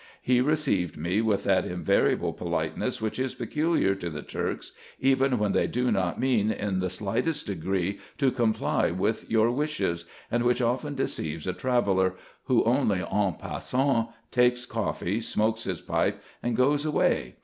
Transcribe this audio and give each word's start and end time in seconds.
He 0.23 0.41
received 0.41 0.97
me 0.97 1.21
with 1.21 1.43
that 1.43 1.63
invariable 1.63 2.33
politeness 2.33 2.99
which 2.99 3.19
is 3.19 3.35
peculiar 3.35 3.93
to 3.93 4.09
the 4.09 4.23
Turks, 4.23 4.71
even 4.97 5.37
when 5.37 5.51
they 5.51 5.67
do 5.67 5.91
not 5.91 6.19
mean 6.19 6.49
in 6.49 6.79
the 6.79 6.89
slightest 6.89 7.45
degree 7.45 7.79
IN 7.79 7.83
EGYPT, 8.17 8.21
NUBIA, 8.23 8.31
&c. 8.31 8.31
41 8.31 8.31
to 8.31 8.35
comply 8.37 8.89
with 8.89 9.29
your 9.29 9.51
wishes, 9.51 10.05
and 10.31 10.41
which 10.43 10.59
often 10.59 10.95
deceives 10.95 11.45
a 11.45 11.53
traveller, 11.53 12.15
who 12.45 12.63
only 12.63 13.01
en 13.03 13.35
passant 13.39 14.07
takes 14.31 14.65
coffee, 14.65 15.19
smokes 15.21 15.65
his 15.65 15.81
pipe, 15.81 16.19
and 16.41 16.57
goes 16.57 16.83
away. 16.83 17.35